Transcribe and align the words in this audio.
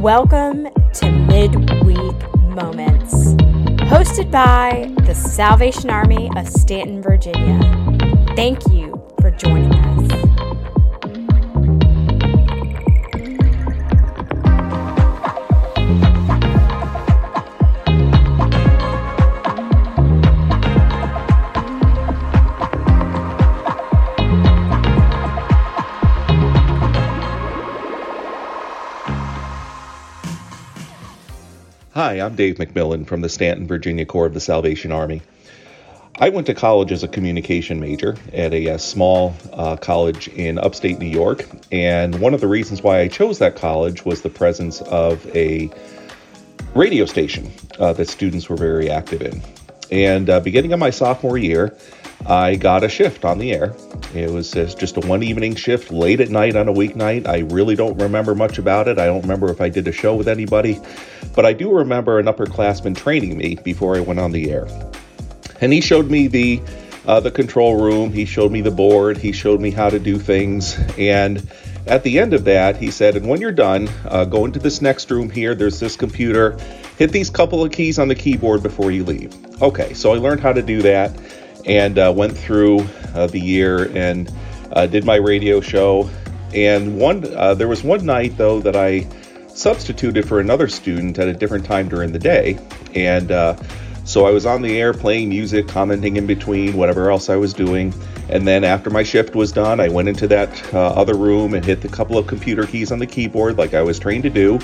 Welcome 0.00 0.66
to 0.94 1.10
Midweek 1.10 2.16
Moments, 2.54 3.34
hosted 3.84 4.30
by 4.30 4.90
the 5.04 5.14
Salvation 5.14 5.90
Army 5.90 6.30
of 6.38 6.48
Staunton, 6.48 7.02
Virginia. 7.02 7.60
Thank 8.34 8.66
you 8.70 8.98
for 9.20 9.30
joining 9.30 9.74
us. 9.74 10.49
Hi, 32.02 32.14
I'm 32.14 32.34
Dave 32.34 32.56
McMillan 32.56 33.06
from 33.06 33.20
the 33.20 33.28
Staunton, 33.28 33.66
Virginia 33.66 34.06
Corps 34.06 34.24
of 34.24 34.32
the 34.32 34.40
Salvation 34.40 34.90
Army. 34.90 35.20
I 36.16 36.30
went 36.30 36.46
to 36.46 36.54
college 36.54 36.92
as 36.92 37.02
a 37.02 37.08
communication 37.08 37.78
major 37.78 38.16
at 38.32 38.54
a, 38.54 38.68
a 38.68 38.78
small 38.78 39.36
uh, 39.52 39.76
college 39.76 40.26
in 40.28 40.58
upstate 40.58 40.98
New 40.98 41.04
York, 41.04 41.46
and 41.70 42.18
one 42.18 42.32
of 42.32 42.40
the 42.40 42.48
reasons 42.48 42.82
why 42.82 43.00
I 43.00 43.08
chose 43.08 43.38
that 43.40 43.54
college 43.54 44.02
was 44.06 44.22
the 44.22 44.30
presence 44.30 44.80
of 44.80 45.26
a 45.36 45.68
radio 46.74 47.04
station 47.04 47.52
uh, 47.78 47.92
that 47.92 48.08
students 48.08 48.48
were 48.48 48.56
very 48.56 48.88
active 48.88 49.20
in. 49.20 49.42
And 49.90 50.30
uh, 50.30 50.40
beginning 50.40 50.72
of 50.72 50.80
my 50.80 50.88
sophomore 50.88 51.36
year, 51.36 51.76
I 52.26 52.56
got 52.56 52.84
a 52.84 52.88
shift 52.88 53.24
on 53.24 53.38
the 53.38 53.52
air. 53.52 53.74
It 54.14 54.30
was 54.30 54.52
just 54.52 54.96
a 54.96 55.00
one 55.00 55.22
evening 55.22 55.54
shift 55.54 55.90
late 55.90 56.20
at 56.20 56.28
night 56.28 56.54
on 56.54 56.68
a 56.68 56.72
weeknight. 56.72 57.26
I 57.26 57.38
really 57.52 57.74
don't 57.74 57.96
remember 57.98 58.34
much 58.34 58.58
about 58.58 58.88
it. 58.88 58.98
I 58.98 59.06
don't 59.06 59.22
remember 59.22 59.50
if 59.50 59.60
I 59.60 59.68
did 59.68 59.88
a 59.88 59.92
show 59.92 60.14
with 60.14 60.28
anybody, 60.28 60.78
but 61.34 61.46
I 61.46 61.52
do 61.52 61.72
remember 61.72 62.18
an 62.18 62.26
upperclassman 62.26 62.96
training 62.96 63.38
me 63.38 63.56
before 63.56 63.96
I 63.96 64.00
went 64.00 64.20
on 64.20 64.32
the 64.32 64.50
air. 64.50 64.68
And 65.60 65.72
he 65.72 65.80
showed 65.80 66.10
me 66.10 66.26
the 66.26 66.60
uh, 67.06 67.20
the 67.20 67.30
control 67.30 67.80
room. 67.80 68.12
He 68.12 68.26
showed 68.26 68.52
me 68.52 68.60
the 68.60 68.70
board. 68.70 69.16
He 69.16 69.32
showed 69.32 69.60
me 69.60 69.70
how 69.70 69.88
to 69.88 69.98
do 69.98 70.18
things. 70.18 70.78
And 70.98 71.48
at 71.86 72.02
the 72.02 72.18
end 72.18 72.34
of 72.34 72.44
that, 72.44 72.76
he 72.76 72.90
said, 72.90 73.16
"And 73.16 73.28
when 73.28 73.40
you're 73.40 73.52
done, 73.52 73.88
uh, 74.04 74.26
go 74.26 74.44
into 74.44 74.58
this 74.58 74.82
next 74.82 75.10
room 75.10 75.30
here. 75.30 75.54
There's 75.54 75.80
this 75.80 75.96
computer. 75.96 76.58
Hit 76.98 77.12
these 77.12 77.30
couple 77.30 77.64
of 77.64 77.72
keys 77.72 77.98
on 77.98 78.08
the 78.08 78.14
keyboard 78.14 78.62
before 78.62 78.90
you 78.90 79.04
leave." 79.04 79.34
Okay, 79.62 79.94
so 79.94 80.12
I 80.12 80.18
learned 80.18 80.40
how 80.40 80.52
to 80.52 80.62
do 80.62 80.82
that 80.82 81.12
and 81.66 81.98
uh, 81.98 82.12
went 82.14 82.36
through 82.36 82.80
uh, 83.14 83.26
the 83.26 83.40
year 83.40 83.90
and 83.96 84.32
uh, 84.72 84.86
did 84.86 85.04
my 85.04 85.16
radio 85.16 85.60
show. 85.60 86.08
And 86.54 86.98
one, 86.98 87.24
uh, 87.34 87.54
there 87.54 87.68
was 87.68 87.82
one 87.82 88.04
night 88.04 88.36
though 88.36 88.60
that 88.60 88.76
I 88.76 89.06
substituted 89.48 90.26
for 90.26 90.40
another 90.40 90.68
student 90.68 91.18
at 91.18 91.28
a 91.28 91.32
different 91.32 91.64
time 91.64 91.88
during 91.88 92.12
the 92.12 92.18
day, 92.18 92.58
and 92.94 93.30
uh, 93.30 93.56
so 94.04 94.26
I 94.26 94.30
was 94.30 94.46
on 94.46 94.62
the 94.62 94.80
air 94.80 94.92
playing 94.92 95.28
music, 95.28 95.68
commenting 95.68 96.16
in 96.16 96.26
between 96.26 96.76
whatever 96.76 97.10
else 97.10 97.28
I 97.28 97.36
was 97.36 97.52
doing. 97.52 97.94
And 98.28 98.46
then 98.46 98.64
after 98.64 98.90
my 98.90 99.04
shift 99.04 99.36
was 99.36 99.52
done, 99.52 99.78
I 99.78 99.88
went 99.88 100.08
into 100.08 100.26
that 100.28 100.74
uh, 100.74 100.88
other 100.88 101.14
room 101.14 101.54
and 101.54 101.64
hit 101.64 101.80
the 101.80 101.88
couple 101.88 102.18
of 102.18 102.26
computer 102.26 102.66
keys 102.66 102.90
on 102.90 102.98
the 102.98 103.06
keyboard 103.06 103.58
like 103.58 103.74
I 103.74 103.82
was 103.82 103.98
trained 103.98 104.24
to 104.24 104.30
do. 104.30 104.58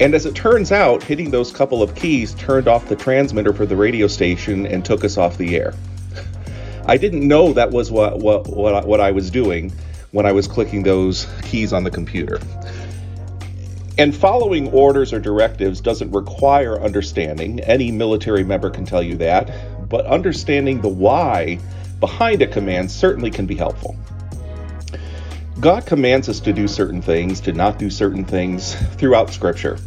And 0.00 0.14
as 0.14 0.26
it 0.26 0.34
turns 0.34 0.72
out, 0.72 1.02
hitting 1.02 1.30
those 1.30 1.52
couple 1.52 1.82
of 1.82 1.94
keys 1.94 2.34
turned 2.34 2.68
off 2.68 2.88
the 2.88 2.96
transmitter 2.96 3.52
for 3.52 3.66
the 3.66 3.76
radio 3.76 4.06
station 4.06 4.66
and 4.66 4.84
took 4.84 5.04
us 5.04 5.16
off 5.16 5.38
the 5.38 5.56
air. 5.56 5.74
I 6.86 6.96
didn't 6.96 7.26
know 7.26 7.52
that 7.52 7.70
was 7.70 7.90
what 7.90 8.18
what 8.18 8.48
what 8.48 8.74
I, 8.74 8.84
what 8.84 9.00
I 9.00 9.12
was 9.12 9.30
doing 9.30 9.72
when 10.10 10.26
I 10.26 10.32
was 10.32 10.46
clicking 10.46 10.82
those 10.82 11.26
keys 11.42 11.72
on 11.72 11.84
the 11.84 11.90
computer. 11.90 12.40
And 13.98 14.14
following 14.14 14.68
orders 14.70 15.12
or 15.12 15.20
directives 15.20 15.80
doesn't 15.80 16.10
require 16.12 16.80
understanding. 16.80 17.60
Any 17.60 17.92
military 17.92 18.42
member 18.42 18.70
can 18.70 18.84
tell 18.84 19.02
you 19.02 19.16
that, 19.18 19.88
but 19.88 20.06
understanding 20.06 20.80
the 20.80 20.88
why 20.88 21.58
behind 22.00 22.42
a 22.42 22.46
command 22.46 22.90
certainly 22.90 23.30
can 23.30 23.46
be 23.46 23.54
helpful. 23.54 23.96
God 25.60 25.86
commands 25.86 26.28
us 26.28 26.40
to 26.40 26.52
do 26.52 26.66
certain 26.66 27.02
things, 27.02 27.40
to 27.42 27.52
not 27.52 27.78
do 27.78 27.90
certain 27.90 28.24
things 28.24 28.74
throughout 28.96 29.30
Scripture. 29.30 29.78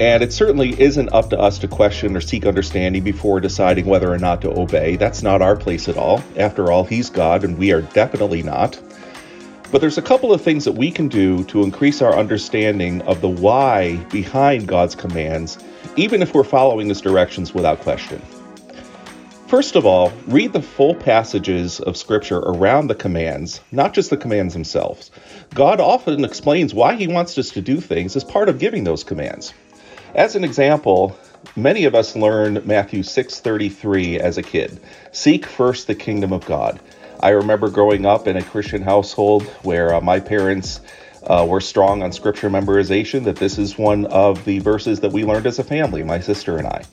And 0.00 0.22
it 0.22 0.32
certainly 0.32 0.80
isn't 0.80 1.12
up 1.12 1.30
to 1.30 1.38
us 1.38 1.58
to 1.58 1.66
question 1.66 2.16
or 2.16 2.20
seek 2.20 2.46
understanding 2.46 3.02
before 3.02 3.40
deciding 3.40 3.86
whether 3.86 4.12
or 4.12 4.18
not 4.18 4.40
to 4.42 4.56
obey. 4.56 4.94
That's 4.94 5.24
not 5.24 5.42
our 5.42 5.56
place 5.56 5.88
at 5.88 5.96
all. 5.96 6.22
After 6.36 6.70
all, 6.70 6.84
He's 6.84 7.10
God, 7.10 7.42
and 7.42 7.58
we 7.58 7.72
are 7.72 7.82
definitely 7.82 8.44
not. 8.44 8.80
But 9.72 9.80
there's 9.80 9.98
a 9.98 10.02
couple 10.02 10.32
of 10.32 10.40
things 10.40 10.64
that 10.66 10.72
we 10.72 10.92
can 10.92 11.08
do 11.08 11.42
to 11.44 11.64
increase 11.64 12.00
our 12.00 12.16
understanding 12.16 13.02
of 13.02 13.20
the 13.20 13.28
why 13.28 13.96
behind 14.12 14.68
God's 14.68 14.94
commands, 14.94 15.58
even 15.96 16.22
if 16.22 16.32
we're 16.32 16.44
following 16.44 16.88
His 16.88 17.00
directions 17.00 17.52
without 17.52 17.80
question. 17.80 18.22
First 19.48 19.74
of 19.74 19.84
all, 19.84 20.12
read 20.26 20.52
the 20.52 20.62
full 20.62 20.94
passages 20.94 21.80
of 21.80 21.96
Scripture 21.96 22.38
around 22.38 22.86
the 22.86 22.94
commands, 22.94 23.60
not 23.72 23.94
just 23.94 24.10
the 24.10 24.16
commands 24.16 24.54
themselves. 24.54 25.10
God 25.54 25.80
often 25.80 26.24
explains 26.24 26.72
why 26.72 26.94
He 26.94 27.08
wants 27.08 27.36
us 27.36 27.50
to 27.50 27.60
do 27.60 27.80
things 27.80 28.14
as 28.14 28.22
part 28.22 28.48
of 28.48 28.60
giving 28.60 28.84
those 28.84 29.02
commands. 29.02 29.52
As 30.14 30.36
an 30.36 30.42
example, 30.42 31.16
many 31.54 31.84
of 31.84 31.94
us 31.94 32.16
learned 32.16 32.64
Matthew 32.64 33.02
6:33 33.02 34.18
as 34.18 34.38
a 34.38 34.42
kid. 34.42 34.80
Seek 35.12 35.44
first 35.44 35.86
the 35.86 35.94
kingdom 35.94 36.32
of 36.32 36.46
God. 36.46 36.80
I 37.20 37.30
remember 37.30 37.68
growing 37.68 38.06
up 38.06 38.26
in 38.26 38.36
a 38.36 38.42
Christian 38.42 38.80
household 38.80 39.42
where 39.62 39.94
uh, 39.94 40.00
my 40.00 40.18
parents 40.20 40.80
uh, 41.26 41.44
were 41.46 41.60
strong 41.60 42.02
on 42.02 42.12
scripture 42.12 42.48
memorization 42.48 43.24
that 43.24 43.36
this 43.36 43.58
is 43.58 43.76
one 43.76 44.06
of 44.06 44.44
the 44.46 44.60
verses 44.60 45.00
that 45.00 45.12
we 45.12 45.24
learned 45.24 45.46
as 45.46 45.58
a 45.58 45.64
family, 45.64 46.02
my 46.02 46.20
sister 46.20 46.56
and 46.56 46.66
I. 46.66 46.84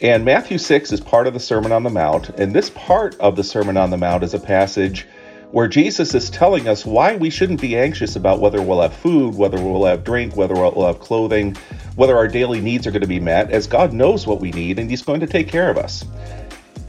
And 0.00 0.24
Matthew 0.24 0.56
6 0.56 0.92
is 0.92 1.00
part 1.00 1.26
of 1.26 1.34
the 1.34 1.40
Sermon 1.40 1.72
on 1.72 1.82
the 1.82 1.90
Mount, 1.90 2.30
and 2.30 2.54
this 2.54 2.70
part 2.70 3.20
of 3.20 3.36
the 3.36 3.44
Sermon 3.44 3.76
on 3.76 3.90
the 3.90 3.98
Mount 3.98 4.22
is 4.22 4.32
a 4.32 4.40
passage 4.40 5.06
where 5.50 5.68
Jesus 5.68 6.14
is 6.14 6.30
telling 6.30 6.68
us 6.68 6.86
why 6.86 7.16
we 7.16 7.28
shouldn't 7.28 7.60
be 7.60 7.76
anxious 7.76 8.16
about 8.16 8.40
whether 8.40 8.62
we'll 8.62 8.80
have 8.80 8.94
food, 8.94 9.34
whether 9.34 9.60
we'll 9.60 9.84
have 9.84 10.04
drink, 10.04 10.36
whether 10.36 10.54
we'll 10.54 10.86
have 10.86 11.00
clothing, 11.00 11.56
whether 12.00 12.16
our 12.16 12.28
daily 12.28 12.62
needs 12.62 12.86
are 12.86 12.90
going 12.90 13.02
to 13.02 13.06
be 13.06 13.20
met, 13.20 13.50
as 13.50 13.66
God 13.66 13.92
knows 13.92 14.26
what 14.26 14.40
we 14.40 14.50
need 14.52 14.78
and 14.78 14.88
He's 14.88 15.02
going 15.02 15.20
to 15.20 15.26
take 15.26 15.48
care 15.48 15.68
of 15.68 15.76
us. 15.76 16.02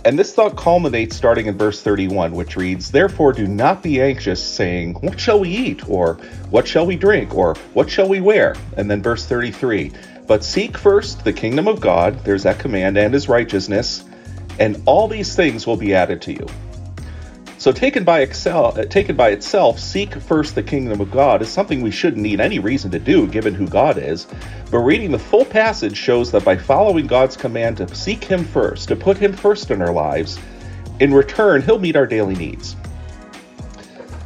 And 0.06 0.18
this 0.18 0.34
thought 0.34 0.56
culminates 0.56 1.18
starting 1.18 1.48
in 1.48 1.58
verse 1.58 1.82
31, 1.82 2.32
which 2.32 2.56
reads, 2.56 2.90
Therefore 2.90 3.34
do 3.34 3.46
not 3.46 3.84
be 3.84 4.02
anxious, 4.02 4.42
saying, 4.42 4.94
What 5.02 5.20
shall 5.20 5.42
we 5.42 5.50
eat? 5.50 5.90
Or 5.90 6.14
what 6.50 6.66
shall 6.66 6.86
we 6.86 6.96
drink? 6.96 7.36
Or 7.36 7.56
what 7.74 7.90
shall 7.90 8.08
we 8.08 8.22
wear? 8.22 8.56
And 8.78 8.90
then 8.90 9.04
verse 9.04 9.26
33, 9.26 9.92
But 10.28 10.46
seek 10.46 10.78
first 10.78 11.26
the 11.26 11.34
kingdom 11.34 11.68
of 11.68 11.82
God, 11.82 12.18
there's 12.24 12.44
that 12.44 12.60
command, 12.60 12.98
and 12.98 13.14
his 13.14 13.28
righteousness, 13.28 14.06
and 14.60 14.82
all 14.86 15.10
these 15.10 15.36
things 15.36 15.68
will 15.68 15.76
be 15.76 15.94
added 15.94 16.22
to 16.22 16.32
you. 16.32 16.48
So, 17.62 17.72
taken 17.72 18.04
by, 18.04 18.22
excel, 18.22 18.74
uh, 18.76 18.86
taken 18.86 19.16
by 19.16 19.30
itself, 19.30 19.80
seek 19.80 20.16
first 20.16 20.56
the 20.56 20.64
kingdom 20.64 21.00
of 21.00 21.12
God 21.12 21.44
is 21.44 21.50
something 21.50 21.84
we 21.84 21.92
shouldn't 21.92 22.24
need 22.24 22.42
any 22.42 22.58
reason 22.58 22.90
to 22.90 22.98
do 22.98 23.28
given 23.28 23.54
who 23.54 23.68
God 23.68 24.00
is. 24.00 24.26
But 24.72 24.80
reading 24.80 25.12
the 25.12 25.20
full 25.20 25.46
passage 25.46 25.96
shows 25.96 26.32
that 26.32 26.44
by 26.44 26.58
following 26.58 27.06
God's 27.06 27.38
command 27.38 27.78
to 27.78 27.94
seek 27.94 28.24
Him 28.24 28.46
first, 28.46 28.88
to 28.88 28.96
put 28.96 29.16
Him 29.16 29.32
first 29.32 29.70
in 29.70 29.80
our 29.80 29.94
lives, 29.94 30.40
in 31.00 31.14
return, 31.14 31.62
He'll 31.62 31.78
meet 31.78 31.96
our 31.96 32.08
daily 32.08 32.34
needs. 32.34 32.76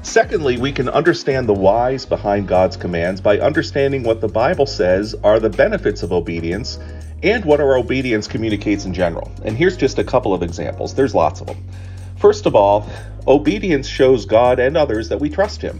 Secondly, 0.01 0.57
we 0.57 0.71
can 0.71 0.87
understand 0.87 1.49
the 1.49 1.53
whys 1.53 2.05
behind 2.05 2.47
God's 2.47 2.77
commands 2.77 3.19
by 3.19 3.39
understanding 3.39 4.03
what 4.03 4.21
the 4.21 4.29
Bible 4.29 4.65
says 4.65 5.13
are 5.25 5.41
the 5.41 5.49
benefits 5.49 6.03
of 6.03 6.13
obedience 6.13 6.79
and 7.21 7.43
what 7.43 7.59
our 7.59 7.75
obedience 7.75 8.29
communicates 8.29 8.85
in 8.85 8.93
general. 8.93 9.29
And 9.43 9.57
here's 9.57 9.75
just 9.75 9.99
a 9.99 10.05
couple 10.05 10.33
of 10.33 10.41
examples, 10.41 10.95
there's 10.95 11.13
lots 11.13 11.41
of 11.41 11.47
them. 11.47 11.57
First 12.17 12.45
of 12.45 12.55
all, 12.55 12.89
obedience 13.27 13.87
shows 13.87 14.25
God 14.25 14.59
and 14.59 14.77
others 14.77 15.09
that 15.09 15.19
we 15.19 15.29
trust 15.29 15.61
Him. 15.61 15.79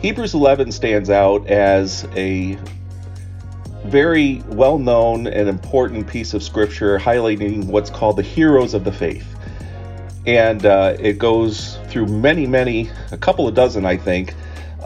Hebrews 0.00 0.34
11 0.34 0.72
stands 0.72 1.10
out 1.10 1.46
as 1.48 2.06
a 2.16 2.58
very 3.84 4.42
well 4.46 4.78
known 4.78 5.26
and 5.26 5.48
important 5.48 6.06
piece 6.06 6.34
of 6.34 6.42
scripture 6.42 6.98
highlighting 6.98 7.66
what's 7.66 7.90
called 7.90 8.16
the 8.16 8.22
heroes 8.22 8.74
of 8.74 8.84
the 8.84 8.92
faith. 8.92 9.26
And 10.26 10.64
uh, 10.66 10.96
it 11.00 11.18
goes 11.18 11.78
through 11.88 12.06
many, 12.06 12.46
many, 12.46 12.90
a 13.10 13.16
couple 13.16 13.48
of 13.48 13.54
dozen, 13.54 13.86
I 13.86 13.96
think, 13.96 14.34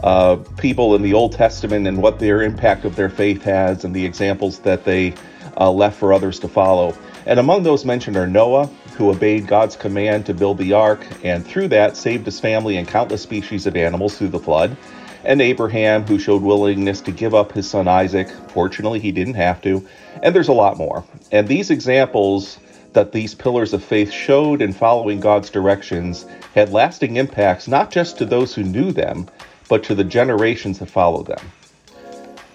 uh, 0.03 0.37
people 0.57 0.95
in 0.95 1.01
the 1.01 1.13
Old 1.13 1.33
Testament 1.33 1.87
and 1.87 2.01
what 2.01 2.19
their 2.19 2.41
impact 2.41 2.85
of 2.85 2.95
their 2.95 3.09
faith 3.09 3.43
has 3.43 3.83
and 3.83 3.93
the 3.93 4.05
examples 4.05 4.59
that 4.59 4.85
they 4.85 5.13
uh, 5.57 5.69
left 5.71 5.97
for 5.97 6.13
others 6.13 6.39
to 6.39 6.47
follow. 6.47 6.97
And 7.25 7.39
among 7.39 7.63
those 7.63 7.85
mentioned 7.85 8.17
are 8.17 8.27
Noah, 8.27 8.69
who 8.95 9.09
obeyed 9.09 9.47
God's 9.47 9.75
command 9.75 10.25
to 10.25 10.33
build 10.33 10.57
the 10.57 10.73
ark, 10.73 11.05
and 11.23 11.45
through 11.45 11.67
that 11.69 11.97
saved 11.97 12.25
his 12.25 12.39
family 12.39 12.77
and 12.77 12.87
countless 12.87 13.21
species 13.21 13.67
of 13.67 13.75
animals 13.75 14.17
through 14.17 14.29
the 14.29 14.39
flood, 14.39 14.75
and 15.23 15.41
Abraham, 15.41 16.03
who 16.03 16.19
showed 16.19 16.41
willingness 16.41 17.01
to 17.01 17.11
give 17.11 17.33
up 17.33 17.51
his 17.51 17.69
son 17.69 17.87
Isaac. 17.87 18.29
Fortunately, 18.49 18.99
he 18.99 19.11
didn't 19.11 19.33
have 19.33 19.61
to. 19.63 19.85
And 20.21 20.35
there's 20.35 20.47
a 20.47 20.53
lot 20.53 20.77
more. 20.77 21.03
And 21.31 21.47
these 21.47 21.71
examples 21.71 22.59
that 22.93 23.11
these 23.11 23.35
pillars 23.35 23.73
of 23.73 23.83
faith 23.83 24.11
showed 24.11 24.61
in 24.61 24.71
following 24.71 25.19
God's 25.19 25.49
directions 25.49 26.25
had 26.53 26.71
lasting 26.71 27.17
impacts 27.17 27.67
not 27.67 27.91
just 27.91 28.17
to 28.19 28.25
those 28.25 28.53
who 28.53 28.63
knew 28.63 28.91
them, 28.91 29.27
but 29.67 29.83
to 29.83 29.95
the 29.95 30.03
generations 30.03 30.79
that 30.79 30.89
followed 30.89 31.25
them. 31.25 31.51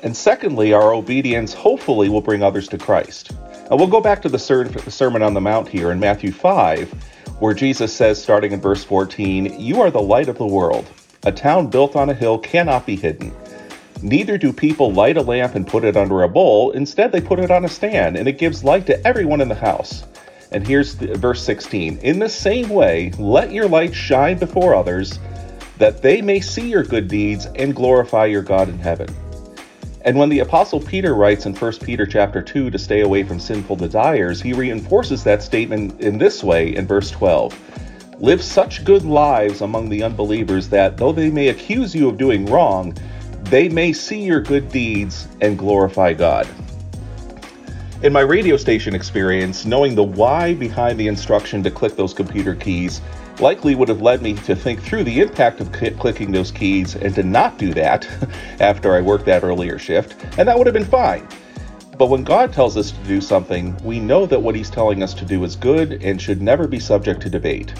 And 0.02 0.16
secondly, 0.16 0.72
our 0.72 0.94
obedience 0.94 1.52
hopefully 1.52 2.08
will 2.08 2.22
bring 2.22 2.42
others 2.42 2.68
to 2.68 2.78
Christ. 2.78 3.32
Now 3.70 3.76
we'll 3.76 3.86
go 3.86 4.00
back 4.00 4.20
to 4.22 4.28
the 4.28 4.36
Sermon 4.36 5.22
on 5.22 5.32
the 5.32 5.40
Mount 5.40 5.68
here 5.68 5.92
in 5.92 6.00
Matthew 6.00 6.32
5, 6.32 6.90
where 7.38 7.54
Jesus 7.54 7.94
says, 7.94 8.20
starting 8.20 8.50
in 8.50 8.60
verse 8.60 8.82
14, 8.82 9.60
You 9.60 9.80
are 9.80 9.92
the 9.92 10.02
light 10.02 10.28
of 10.28 10.38
the 10.38 10.46
world. 10.46 10.90
A 11.22 11.30
town 11.30 11.68
built 11.68 11.94
on 11.94 12.10
a 12.10 12.14
hill 12.14 12.36
cannot 12.36 12.84
be 12.84 12.96
hidden. 12.96 13.32
Neither 14.02 14.38
do 14.38 14.52
people 14.52 14.92
light 14.92 15.16
a 15.16 15.22
lamp 15.22 15.54
and 15.54 15.64
put 15.64 15.84
it 15.84 15.96
under 15.96 16.24
a 16.24 16.28
bowl. 16.28 16.72
Instead, 16.72 17.12
they 17.12 17.20
put 17.20 17.38
it 17.38 17.52
on 17.52 17.64
a 17.64 17.68
stand, 17.68 18.16
and 18.16 18.26
it 18.26 18.38
gives 18.38 18.64
light 18.64 18.86
to 18.86 19.06
everyone 19.06 19.40
in 19.40 19.48
the 19.48 19.54
house. 19.54 20.02
And 20.50 20.66
here's 20.66 20.96
the, 20.96 21.16
verse 21.16 21.40
16 21.44 21.98
In 21.98 22.18
the 22.18 22.28
same 22.28 22.70
way, 22.70 23.12
let 23.20 23.52
your 23.52 23.68
light 23.68 23.94
shine 23.94 24.38
before 24.38 24.74
others, 24.74 25.20
that 25.78 26.02
they 26.02 26.20
may 26.22 26.40
see 26.40 26.68
your 26.68 26.82
good 26.82 27.06
deeds 27.06 27.46
and 27.54 27.76
glorify 27.76 28.24
your 28.24 28.42
God 28.42 28.68
in 28.68 28.80
heaven. 28.80 29.14
And 30.02 30.16
when 30.16 30.30
the 30.30 30.38
apostle 30.38 30.80
Peter 30.80 31.14
writes 31.14 31.44
in 31.44 31.54
1 31.54 31.72
Peter 31.78 32.06
chapter 32.06 32.40
2 32.40 32.70
to 32.70 32.78
stay 32.78 33.02
away 33.02 33.22
from 33.22 33.38
sinful 33.38 33.76
desires, 33.76 34.40
he 34.40 34.54
reinforces 34.54 35.22
that 35.24 35.42
statement 35.42 36.00
in 36.00 36.16
this 36.16 36.42
way 36.42 36.74
in 36.74 36.86
verse 36.86 37.10
12. 37.10 37.54
Live 38.18 38.42
such 38.42 38.84
good 38.84 39.04
lives 39.04 39.60
among 39.60 39.90
the 39.90 40.02
unbelievers 40.02 40.68
that 40.70 40.96
though 40.96 41.12
they 41.12 41.30
may 41.30 41.48
accuse 41.48 41.94
you 41.94 42.08
of 42.08 42.16
doing 42.16 42.46
wrong, 42.46 42.96
they 43.44 43.68
may 43.68 43.92
see 43.92 44.22
your 44.22 44.40
good 44.40 44.70
deeds 44.70 45.28
and 45.42 45.58
glorify 45.58 46.14
God. 46.14 46.48
In 48.02 48.14
my 48.14 48.20
radio 48.20 48.56
station 48.56 48.94
experience, 48.94 49.66
knowing 49.66 49.94
the 49.94 50.02
why 50.02 50.54
behind 50.54 50.98
the 50.98 51.06
instruction 51.06 51.62
to 51.62 51.70
click 51.70 51.96
those 51.96 52.14
computer 52.14 52.54
keys 52.54 53.02
likely 53.40 53.74
would 53.74 53.90
have 53.90 54.00
led 54.00 54.22
me 54.22 54.32
to 54.32 54.56
think 54.56 54.80
through 54.80 55.04
the 55.04 55.20
impact 55.20 55.60
of 55.60 55.70
clicking 55.70 56.32
those 56.32 56.50
keys 56.50 56.96
and 56.96 57.14
to 57.14 57.22
not 57.22 57.58
do 57.58 57.74
that 57.74 58.08
after 58.60 58.94
I 58.94 59.02
worked 59.02 59.26
that 59.26 59.44
earlier 59.44 59.78
shift, 59.78 60.16
and 60.38 60.48
that 60.48 60.56
would 60.56 60.66
have 60.66 60.72
been 60.72 60.82
fine. 60.82 61.28
But 61.98 62.06
when 62.06 62.24
God 62.24 62.54
tells 62.54 62.78
us 62.78 62.90
to 62.90 63.04
do 63.04 63.20
something, 63.20 63.76
we 63.84 64.00
know 64.00 64.24
that 64.24 64.40
what 64.40 64.54
He's 64.54 64.70
telling 64.70 65.02
us 65.02 65.12
to 65.12 65.26
do 65.26 65.44
is 65.44 65.54
good 65.54 66.02
and 66.02 66.22
should 66.22 66.40
never 66.40 66.66
be 66.66 66.80
subject 66.80 67.20
to 67.20 67.28
debate. 67.28 67.74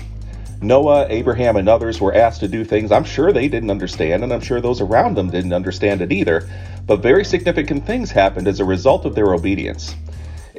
Noah, 0.60 1.06
Abraham, 1.08 1.56
and 1.56 1.66
others 1.66 1.98
were 1.98 2.14
asked 2.14 2.40
to 2.40 2.48
do 2.48 2.62
things 2.62 2.92
I'm 2.92 3.04
sure 3.04 3.32
they 3.32 3.48
didn't 3.48 3.70
understand, 3.70 4.22
and 4.22 4.34
I'm 4.34 4.42
sure 4.42 4.60
those 4.60 4.82
around 4.82 5.16
them 5.16 5.30
didn't 5.30 5.54
understand 5.54 6.02
it 6.02 6.12
either, 6.12 6.46
but 6.86 7.00
very 7.00 7.24
significant 7.24 7.86
things 7.86 8.10
happened 8.10 8.46
as 8.46 8.60
a 8.60 8.64
result 8.66 9.06
of 9.06 9.14
their 9.14 9.32
obedience. 9.32 9.94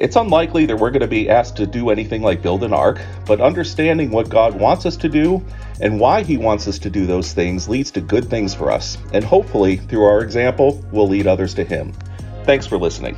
It's 0.02 0.16
unlikely 0.16 0.66
that 0.66 0.76
we're 0.76 0.90
going 0.90 1.02
to 1.02 1.06
be 1.06 1.30
asked 1.30 1.54
to 1.58 1.66
do 1.66 1.90
anything 1.90 2.22
like 2.22 2.42
build 2.42 2.64
an 2.64 2.72
ark, 2.72 3.00
but 3.24 3.40
understanding 3.40 4.10
what 4.10 4.28
God 4.28 4.58
wants 4.58 4.84
us 4.84 4.96
to 4.96 5.08
do 5.08 5.44
and 5.80 6.00
why 6.00 6.24
He 6.24 6.36
wants 6.36 6.66
us 6.66 6.80
to 6.80 6.90
do 6.90 7.06
those 7.06 7.32
things 7.32 7.68
leads 7.68 7.92
to 7.92 8.00
good 8.00 8.28
things 8.28 8.52
for 8.52 8.72
us, 8.72 8.98
and 9.12 9.22
hopefully, 9.22 9.76
through 9.76 10.02
our 10.02 10.20
example, 10.20 10.84
we'll 10.90 11.06
lead 11.06 11.28
others 11.28 11.54
to 11.54 11.62
Him. 11.62 11.92
Thanks 12.42 12.66
for 12.66 12.78
listening. 12.78 13.16